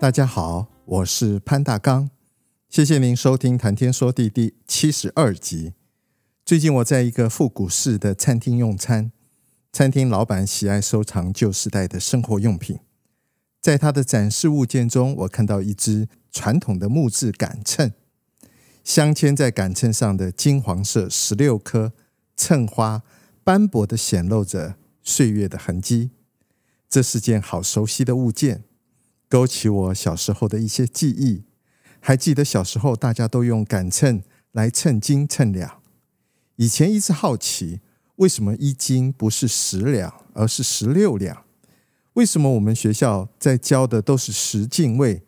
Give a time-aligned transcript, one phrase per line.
[0.00, 2.08] 大家好，我是潘大刚，
[2.68, 5.72] 谢谢您收听《谈天说地》第七十二集。
[6.44, 9.10] 最近我在一个复古式的餐厅用餐，
[9.72, 12.78] 餐厅老板喜爱收藏旧时代的生活用品，
[13.60, 17.92] 在他的展示物件中，我看到一只传统的木质杆秤。
[18.84, 21.92] 镶嵌在杆秤上的金黄色十六颗
[22.36, 23.02] 秤花，
[23.42, 26.10] 斑驳地显露着岁月的痕迹。
[26.88, 28.62] 这是件好熟悉的物件，
[29.28, 31.44] 勾起我小时候的一些记忆。
[32.00, 35.80] 还记得小时候大家都用杆秤来称斤称两。
[36.56, 37.80] 以前一直好奇，
[38.16, 41.44] 为什么一斤不是十两，而是十六两？
[42.14, 45.22] 为什么我们学校在教的都是十进位？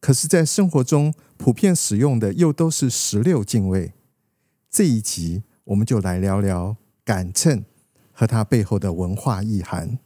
[0.00, 3.92] 可是，在生活中普遍使用的又都是十六进位。
[4.70, 7.64] 这一集，我们就来聊聊杆秤
[8.12, 9.98] 和它背后的文化意涵。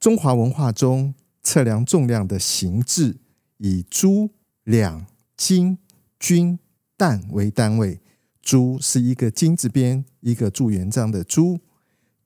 [0.00, 1.14] 中华文化中，
[1.46, 3.18] 测量重量的形制
[3.58, 4.30] 以铢、
[4.64, 5.78] 两、斤、
[6.18, 6.58] 斤、
[6.96, 8.00] 担为单位。
[8.42, 11.60] 铢是一个金字边，一个朱元璋的朱；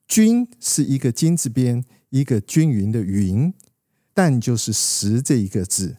[0.08, 3.52] 均是一个金字边，一个均匀的匀。
[4.14, 5.98] 担就是十这一个字，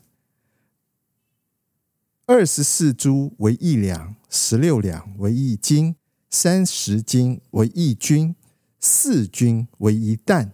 [2.26, 5.96] 二十四铢为一两，十六两为一斤，
[6.28, 8.36] 三十斤为一均，
[8.80, 10.54] 四均为一担。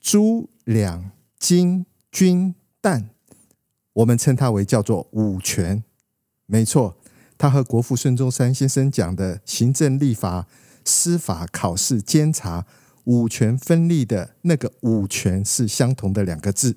[0.00, 0.20] 锥、
[0.64, 3.10] 两、金、均、担，
[3.94, 5.82] 我们称它为叫做五权。
[6.46, 6.96] 没错，
[7.36, 10.46] 它和国父孙中山先生讲的行政、立法、
[10.84, 12.64] 司法、考试、监察。
[13.04, 16.76] 五权分立的那个五权是相同的两个字，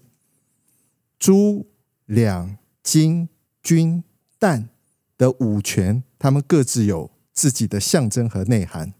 [1.19, 1.67] 朱、
[2.05, 3.27] 两、金、
[3.61, 4.03] 均、
[4.39, 4.69] 担
[5.17, 8.93] 的五权，他们各自有自己的象征和内涵。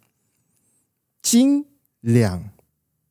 [1.24, 1.66] 斤、
[2.02, 2.52] 两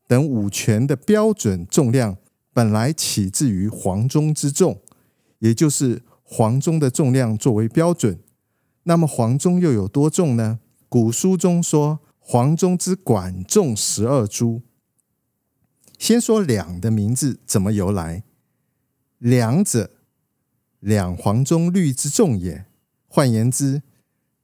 [0.06, 2.18] 等五权的标准重量
[2.52, 4.80] 本来起自于黄钟之重，
[5.38, 8.18] 也就是黄钟的重量作为标准。
[8.84, 10.60] 那么黄钟又有多重呢？
[10.88, 12.00] 古书中说。
[12.24, 14.62] 黄钟之管重十二锥。
[15.98, 18.22] 先说两的名字怎么由来？
[19.18, 19.90] 两者，
[20.78, 22.64] 两黄钟律之重也。
[23.08, 23.82] 换言之，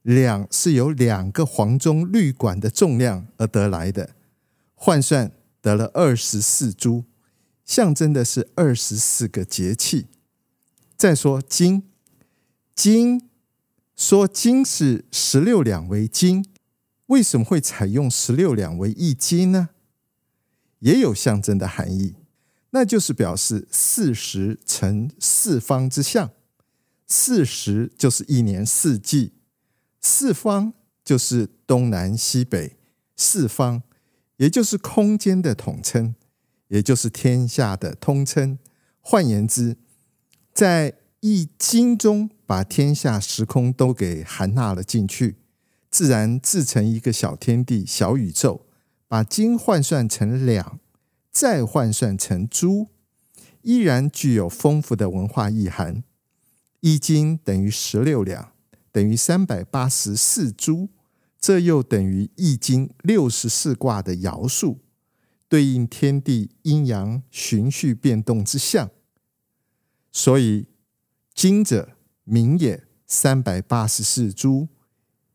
[0.01, 4.13] 两是由两个黄钟律管的重量而得来的，
[4.75, 5.31] 换算
[5.61, 7.05] 得了二十四锥，
[7.69, 10.07] 象征的是二十四个节气。
[10.97, 11.83] 再说斤，
[12.73, 13.29] 斤
[13.95, 16.43] 说斤是十六两为斤。
[17.05, 19.69] 为什么会采用十六两为一斤呢？
[20.79, 22.15] 也有象征的含义，
[22.71, 26.31] 那就是表示四时成四方之象。
[27.05, 29.33] 四时就是一年四季，
[30.01, 30.73] 四方
[31.05, 32.77] 就是东南西北
[33.15, 33.83] 四方，
[34.37, 36.15] 也就是空间的统称，
[36.69, 38.57] 也就是天下的通称。
[38.99, 39.77] 换言之，
[40.53, 45.35] 在易经中把天下时空都给含纳了进去。
[45.91, 48.65] 自然自成一个小天地、小宇宙，
[49.07, 50.79] 把金换算成两，
[51.31, 52.87] 再换算成锥，
[53.63, 56.03] 依然具有丰富的文化意涵。
[56.81, 58.51] 一斤等于十六两，
[58.91, 60.87] 等于三百八十四锥，
[61.41, 64.77] 这又等于易经六十四卦的爻数，
[65.49, 68.89] 对应天地阴阳循序变动之象。
[70.11, 70.67] 所以，
[71.33, 71.89] 斤者
[72.23, 74.69] 名也，三百八十四锥。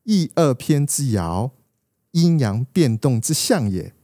[0.05, 1.53] 易二篇之爻，
[2.13, 3.95] 阴阳变动之象也。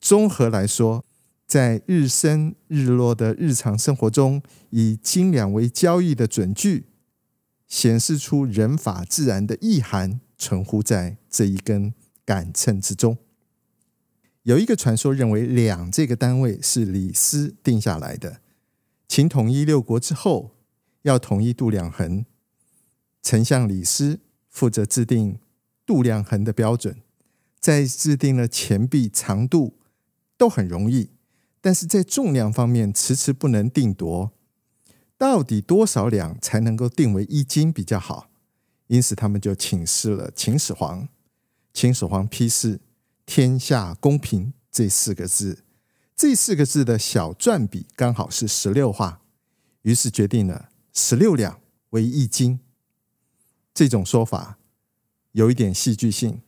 [0.00, 1.04] 综合来说，
[1.46, 6.86] 在日升日落的日常生活中，以斤两为交易的准据，
[7.68, 11.92] 显示出人法自然的意涵，存乎在这一根
[12.24, 13.18] 杆秤之中。
[14.42, 18.40] 有一个传说认为，两这个单位是李斯定下来的。
[19.08, 20.56] 秦统一六国之后，
[21.02, 22.24] 要统一度量衡，
[23.22, 24.20] 丞相李斯。
[24.52, 25.38] 负责制定
[25.86, 27.00] 度量衡的标准，
[27.58, 29.78] 在制定了钱币长度
[30.36, 31.08] 都很容易，
[31.62, 34.30] 但是在重量方面迟迟不能定夺，
[35.16, 38.28] 到底多少两才能够定为一斤比较好？
[38.88, 41.08] 因此，他们就请示了秦始皇。
[41.72, 42.78] 秦始皇批示：
[43.34, 45.64] 天下公平，这四个字，
[46.14, 49.22] 这四个字的小篆笔刚好是十六画，
[49.80, 51.58] 于是决定了十六两
[51.92, 52.60] 为一斤。
[53.72, 54.58] 这种说法
[55.30, 56.42] 有一点戏剧性，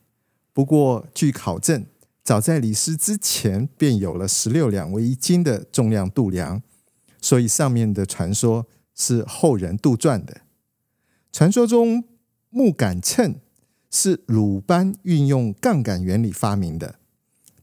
[0.53, 1.87] 不过据考证，
[2.23, 6.61] 早在李斯之前便有了十六两为一斤的重量度量，
[7.19, 10.41] 所以上面的传说是后人杜撰的。
[11.31, 12.03] 传说中
[12.51, 13.39] 木杆秤
[13.97, 16.99] 是鲁班运用杠杆原理发明的。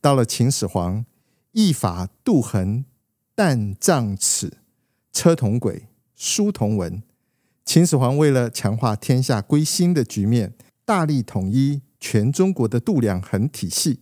[0.00, 1.04] 到了秦始皇，
[1.50, 2.86] 一法度衡，
[3.34, 4.56] 担丈尺，
[5.12, 7.02] 车同轨，书同文。
[7.66, 10.54] 秦始皇为了强化天下归心的局面，
[10.86, 14.00] 大力统一全中国的度量衡体系。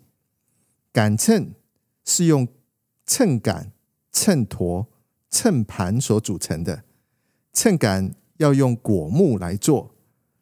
[0.92, 1.50] 杆秤
[2.04, 2.46] 是用
[3.04, 3.72] 秤杆、
[4.12, 4.86] 秤砣、
[5.28, 6.84] 秤盘所组成的。
[7.52, 9.96] 秤杆要用果木来做，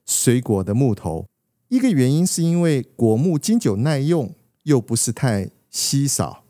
[0.05, 1.25] 水果的木头。
[1.69, 4.35] 一个原因是因为果木经久耐用。
[4.65, 6.45] 又不是太稀少。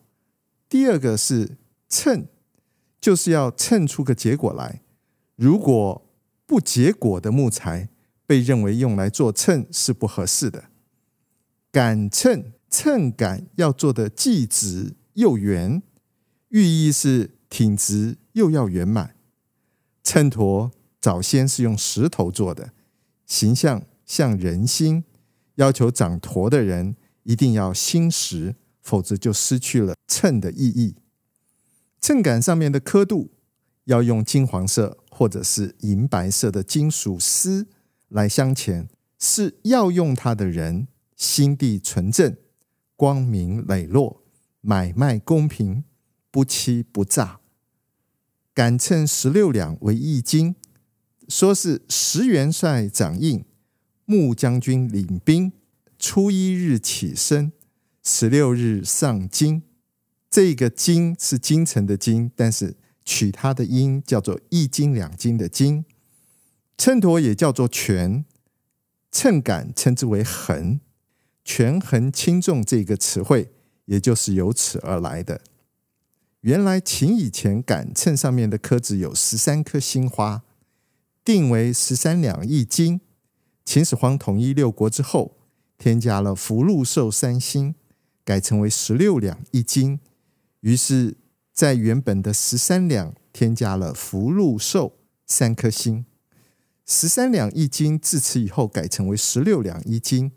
[0.68, 1.56] 第二个是
[1.88, 2.26] 称，
[3.00, 4.82] 就是要称出个结果来。
[5.36, 6.04] 如果
[6.44, 7.90] 不结果的木材
[8.26, 10.64] 被认为用来做秤是不合适的。
[11.70, 15.80] 杆秤秤杆要做的既直又圆，
[16.48, 19.14] 寓意是挺直又要圆满。
[20.02, 22.72] 秤砣早先是用石头做的，
[23.24, 25.04] 形象像人心，
[25.58, 26.96] 要求掌砣的人。
[27.24, 30.94] 一定要心实，否则就失去了秤的意义。
[32.00, 33.32] 秤杆上面的刻度
[33.84, 37.66] 要用金黄色或者是银白色的金属丝
[38.08, 38.88] 来镶嵌，
[39.18, 42.34] 是要用它的人心地纯正、
[42.96, 44.22] 光明磊落、
[44.62, 45.84] 买卖公平、
[46.30, 47.40] 不欺不诈。
[48.54, 50.56] 杆秤十六两为一斤，
[51.28, 53.44] 说是十元帅掌印，
[54.10, 55.52] 穆将军领兵。
[55.98, 57.52] 初一日起身，
[58.02, 59.62] 十六日上京。
[60.30, 65.84] 这个“京”是京城的“京”，但是取它的音叫做一斤两斤的“斤”。
[66.78, 68.24] 秤砣也叫做权，
[69.12, 70.80] 秤杆称之为衡，
[71.44, 73.50] 权衡轻重这个词汇，
[73.84, 75.42] 也就是由此而来的。
[76.40, 80.44] 原来秦以前杆秤上面的刻字有十三颗星花，
[81.22, 83.02] 定为十三两一斤。
[83.68, 85.36] 秦始皇统一六国之后。
[85.76, 87.74] 添加了福禄寿三星，
[88.24, 90.00] 改成为十六两一斤。
[90.60, 91.18] 于是，
[91.52, 96.06] 在原本的十三两添加了福禄寿三颗星。
[96.86, 100.32] 十三两一斤自此以后改成为十六两一斤。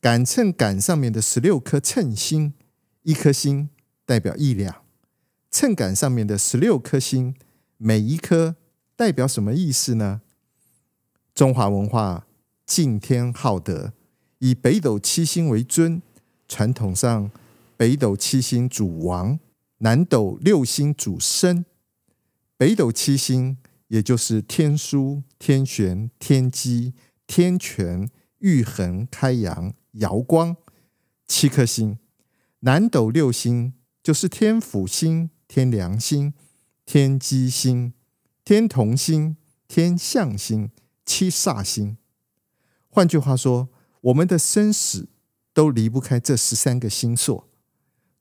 [0.00, 2.54] 杆秤杆上面的十六颗称星，
[3.02, 3.68] 一颗星
[4.06, 4.82] 代表一两。
[5.50, 7.36] 秤杆上面的十六颗星，
[7.76, 8.56] 每一颗
[8.96, 10.22] 代表什么意思呢？
[11.34, 12.26] 中华文化
[12.66, 13.92] 敬天好德。
[14.40, 16.02] 以北斗七星为尊，
[16.46, 17.30] 传统上
[17.76, 19.38] 北斗七星主王，
[19.78, 21.64] 南斗六星主生。
[22.58, 23.56] 北斗七星
[23.88, 26.92] 也就是天枢、天璇、天机、
[27.26, 30.56] 天权、玉衡、开阳、瑶光
[31.26, 31.98] 七颗星。
[32.60, 36.34] 南斗六星就是天府星、天梁星、
[36.84, 37.92] 天机星、
[38.44, 39.36] 天同星、
[39.68, 40.70] 天相星
[41.04, 41.96] 七煞星。
[42.96, 43.68] 换句话说。
[44.02, 45.08] 我们的生死
[45.52, 47.44] 都离不开这十三个星宿。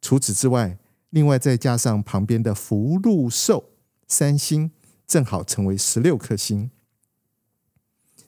[0.02, 0.80] 除此之外，
[1.12, 3.70] 另外再加上旁边的福禄寿
[4.08, 4.72] 三星，
[5.06, 6.72] 正好成为十六颗星。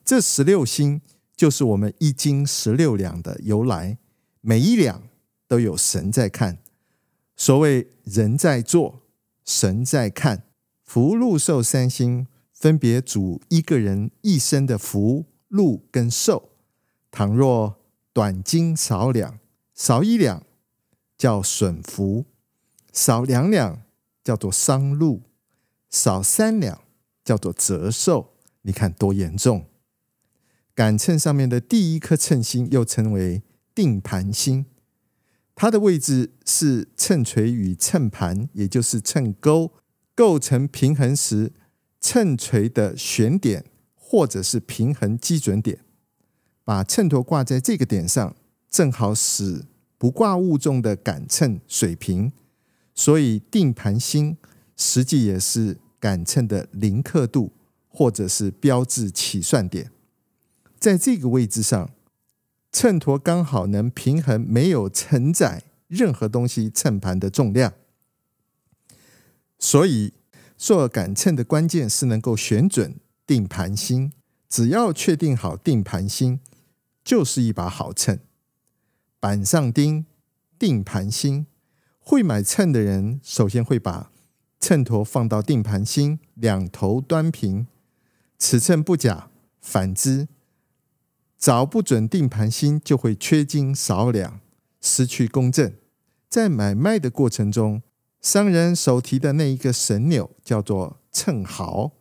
[0.06, 1.02] 这十六星
[1.36, 3.98] 就是我们一斤十六两的由来。
[4.42, 5.02] 每一两
[5.48, 6.60] 都有神在看。
[7.36, 9.02] 所谓人在做，
[9.44, 10.44] 神在看。
[10.84, 16.50] 福禄寿三星分别主一个人一生的福、禄跟寿。
[17.12, 17.78] 倘若
[18.14, 19.40] 短斤少两，
[19.74, 20.44] 少一两
[21.18, 22.26] 叫损福，
[22.92, 23.82] 少两两
[24.24, 25.24] 叫做伤禄，
[25.90, 26.82] 少三两
[27.24, 28.34] 叫做折寿。
[28.64, 29.68] 你看多严重！
[30.76, 33.42] 杆秤上面的第一颗称星又称为
[33.74, 34.66] 定盘星，
[35.56, 39.72] 它的位置是秤锤与秤盘，也就是秤钩
[40.14, 41.54] 构成平衡时，
[42.02, 43.66] 秤锤的旋点
[44.10, 45.80] 或者是平衡基准点。
[46.64, 48.34] 把秤砣挂在这个点上，
[48.70, 49.66] 正好使
[49.98, 52.32] 不挂物重的杆秤水平，
[52.96, 54.38] 所以定盘星
[54.78, 57.52] 实际也是杆秤的零刻度，
[57.90, 59.92] 或者是标志起算点。
[60.80, 61.90] 在这个位置上，
[62.72, 67.74] 秤砣刚好能平衡没有承载任何东西秤盘的重量。
[69.60, 70.14] 所以
[70.56, 72.96] 做杆秤的关键是能够选准
[73.28, 74.12] 定盘星，
[74.50, 76.40] 只要确定好定盘星。
[77.04, 78.20] 就是一把好秤，
[79.18, 80.06] 板上钉，
[80.60, 81.46] 定盘星，
[82.00, 84.12] 会买秤的人，首先会把
[84.60, 87.68] 秤砣放到定盘芯，两头端平，
[88.38, 89.30] 尺寸不假。
[89.62, 90.28] 反之，
[91.38, 94.42] 找不准定盘芯，就会缺斤少两，
[94.82, 95.74] 失去公正。
[96.30, 97.82] 在买卖的过程中，
[98.22, 101.94] 商人手提的那一个绳钮叫做秤毫，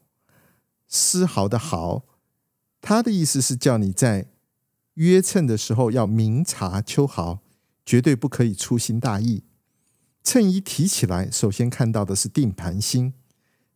[0.88, 2.04] 丝毫的毫，
[2.80, 4.28] 他的意思是叫你在
[4.94, 7.40] 约秤的时候要明察秋毫，
[7.84, 9.44] 绝对不可以粗心大意。
[10.22, 13.14] 秤一提起来，首先看到的是定盘芯，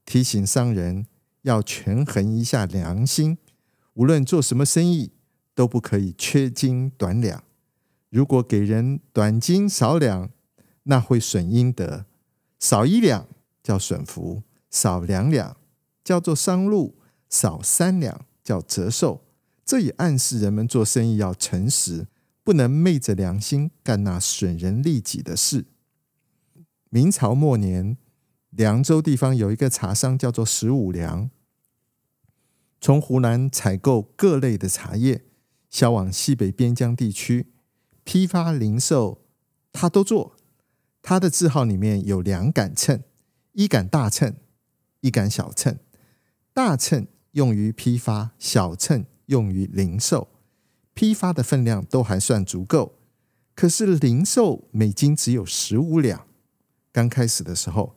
[0.04, 1.06] 提醒商人
[1.42, 3.38] 要权衡一下良心。
[3.94, 5.12] 无论做什么生意，
[5.54, 7.44] 都不可以缺斤短两。
[8.08, 10.30] 如果给人短斤少两，
[10.84, 12.06] 那会损阴德。
[12.58, 13.28] 少一两
[13.62, 15.56] 叫损福，少两两
[16.02, 16.96] 叫做伤禄，
[17.30, 19.24] 少三两叫折寿。
[19.64, 22.08] 这也暗示人们做生意要诚实，
[22.42, 25.66] 不能昧着良心干那损人利己的事。
[26.88, 27.96] 明朝末年，
[28.50, 31.30] 凉州地方有一个茶商叫做十五良。
[32.80, 35.24] 从湖南采购各类的茶叶，
[35.68, 37.52] 销往西北边疆地区，
[38.02, 39.22] 批发零售，
[39.70, 40.36] 他都做。
[41.02, 43.04] 他的字号里面有两杆秤，
[43.52, 44.34] 一杆大秤，
[45.00, 45.78] 一杆小秤。
[46.52, 50.28] 大秤用于批发，小秤用于零售。
[50.92, 52.96] 批发的分量都还算足够，
[53.54, 56.26] 可是零售每斤只有十五两。
[56.92, 57.94] 刚开始的时候，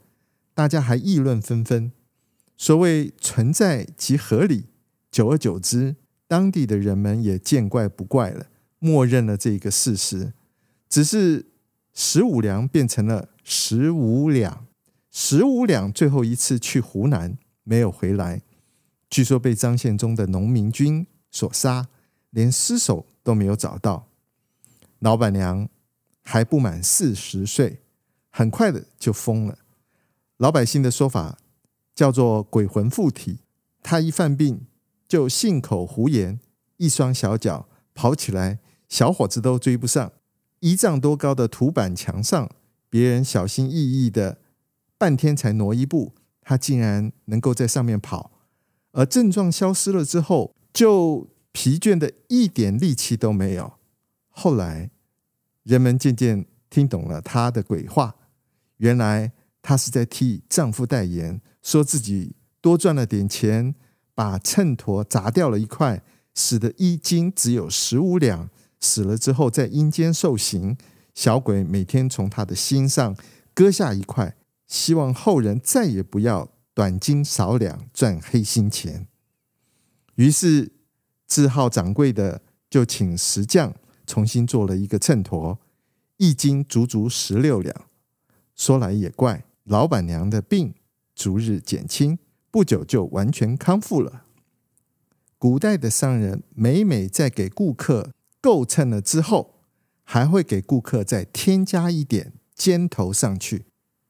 [0.54, 1.92] 大家还议论纷纷，
[2.56, 4.66] 所谓存在即合理。
[5.12, 5.96] 久而久之，
[6.28, 8.48] 当地的人们也见怪不怪了，
[8.80, 10.34] 默认了这个事实。
[10.88, 11.48] 只是
[11.94, 14.68] 十五两变成了十五两，
[15.12, 18.44] 十五两最后一次去湖南没有回来，
[19.14, 21.88] 据说被张献忠的农民军所杀，
[22.32, 24.08] 连尸首都没有找到。
[24.98, 25.70] 老板娘
[26.24, 27.84] 还不满四十岁，
[28.32, 29.60] 很快的就疯了。
[30.38, 31.38] 老百姓的说法
[31.94, 33.42] 叫做鬼魂附体，
[33.84, 34.66] 他一犯病。
[35.08, 36.40] 就信口胡言，
[36.78, 38.58] 一双小脚跑起来，
[38.90, 40.12] 小伙子都追不上。
[40.62, 42.50] 一丈多高的土板墙上，
[42.90, 44.40] 别人小心翼翼的
[44.98, 48.32] 半天才挪一步，他竟然能够在上面跑。
[48.94, 53.74] 而症状消失了之后，就疲倦的一点力气都没有。
[54.30, 54.90] 后来，
[55.64, 58.16] 人们渐渐听懂了他的鬼话，
[58.78, 63.76] 原来他是在替丈夫代言，说自己多赚了点钱。
[64.16, 66.04] 把秤砣砸掉了一块，
[66.36, 68.48] 使得一斤只有十五两。
[68.80, 70.78] 死了之后，在阴间受刑，
[71.16, 73.18] 小鬼每天从他的心上
[73.56, 74.36] 割下一块，
[74.68, 79.08] 希望后人再也不要短斤少两赚黑心钱。
[80.16, 80.72] 于是，
[81.26, 83.74] 字号掌柜的就请石匠
[84.06, 85.58] 重新做了一个秤砣，
[86.18, 87.86] 一斤足足十六两。
[88.56, 90.74] 说来也怪，老板娘的病
[91.16, 92.20] 逐日减轻。
[92.52, 94.26] 不久就完全康复了。
[95.40, 99.56] 古代的商人每每在给顾客够秤了之后，
[100.04, 103.66] 还会给顾客再添加一点尖头上去。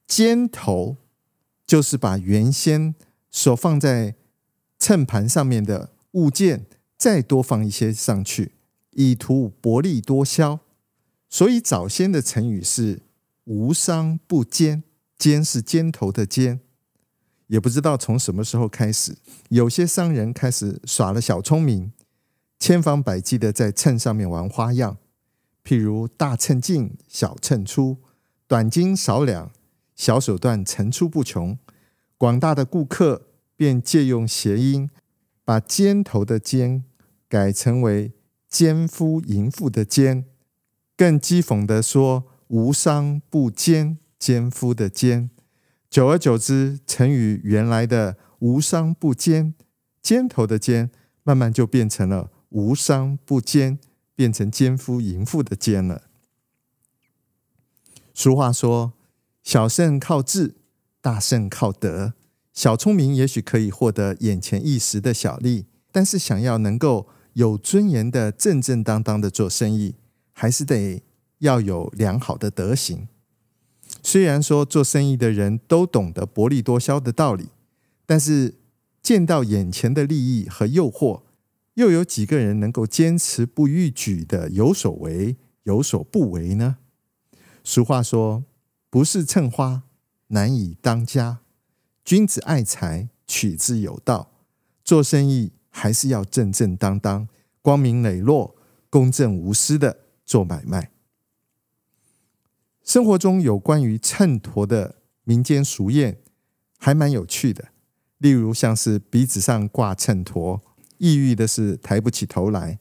[0.06, 0.98] 尖头
[1.66, 2.94] 就是把原先
[3.32, 4.16] 所放在
[4.78, 6.66] 秤盘上面的物件
[6.98, 8.54] 再多放一些上去，
[8.92, 10.60] 以图薄利多销。
[11.30, 13.02] 所以早先的成语是
[13.46, 14.84] “无商不奸
[15.18, 16.60] ”，“奸是尖头的尖。
[17.48, 19.18] 也不知道从什么时候开始，
[19.50, 21.92] 有些商人开始耍了小聪明，
[22.60, 24.98] 千方百计的在秤上面玩花样，
[25.64, 27.98] 譬如大秤进，小秤出，
[28.48, 29.52] 短斤少两，
[29.96, 31.58] 小手段层出不穷。
[32.18, 34.90] 广大的顾客便借用谐音，
[35.44, 36.84] 把尖头的尖
[37.28, 38.14] 改成为
[38.48, 40.26] 奸夫淫妇的奸，
[40.96, 45.30] 更讥讽的说无商不奸，奸夫的奸。
[45.90, 49.54] 久而久之，成语原来的“无商不奸”，
[50.02, 50.90] 尖头的“尖”，
[51.24, 53.78] 慢慢就变成了“无商不奸”，
[54.16, 56.04] 变成奸夫淫妇的“奸”了。
[58.14, 58.94] 俗话说
[59.44, 60.56] ：“小胜靠智，
[61.02, 62.14] 大胜靠德。”
[62.54, 69.96] 小聪明也许可以获得眼前一时的小利，但是想要能够有尊严的、正正当当的做生意，
[70.32, 71.02] 还是得
[71.40, 73.08] 要有良好的德行。
[74.04, 77.50] 虽然说做生意的人都懂得薄利多销的道理，
[78.06, 78.54] 但是
[79.02, 81.24] 见到眼前的利益和诱惑，
[81.74, 86.78] 又有几个人能够坚持不逾矩的有所为有所不为呢？
[87.64, 88.44] 俗话说
[88.94, 89.82] ：“不是秤花
[90.28, 91.40] 难以当家，
[92.06, 94.30] 君子爱财，取之有道。”
[94.86, 97.28] 做生意还是要正正当当、
[97.64, 98.56] 光明磊落、
[98.92, 100.92] 公正无私的做买卖。
[102.84, 106.18] 生活中有关于秤砣的民间俗谚，
[106.78, 107.70] 还蛮有趣的。
[108.20, 110.62] 例如，像是鼻子上挂秤砣，
[111.00, 112.78] 意喻的是抬不起头来；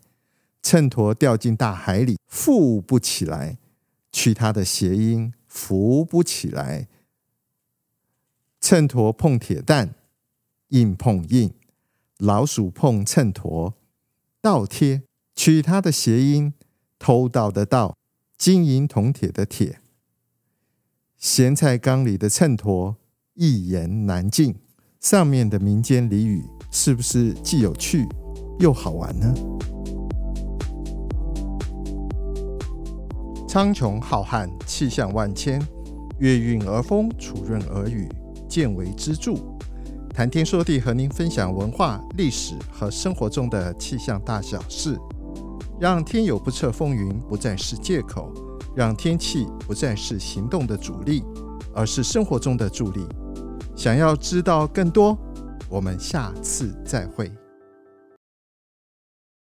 [0.60, 3.56] 秤砣掉进大海里，富不起来，
[4.12, 6.88] 取它的谐音，浮不起来。
[8.58, 9.94] 秤砣碰铁蛋，
[10.68, 11.50] 硬碰硬；
[12.16, 13.74] 老鼠碰秤砣，
[14.40, 15.02] 倒贴，
[15.36, 16.54] 取它的谐音，
[16.98, 17.98] 偷盗的盗，
[18.38, 19.80] 金银铜铁的铁。
[21.18, 22.96] 咸菜缸里的秤砣，
[23.34, 24.56] 一言难尽。
[24.98, 28.06] 上面的民间俚语是不是既有趣
[28.60, 29.34] 又好玩呢？
[33.52, 35.60] 苍穹浩瀚，气象万千，
[36.20, 38.08] 月运而风，楚润而雨，
[38.48, 39.58] 见为支柱。
[40.08, 44.98] 谈天说地，和您分享文化、历史和生活中的气象大小事，
[45.78, 48.32] 让天有不测风云不再是借口，
[48.74, 51.22] 让天气不再是行动的阻力，
[51.74, 53.06] 而是生活中的助力。
[53.76, 55.14] 想要知道更多，
[55.68, 57.30] 我们下次再会。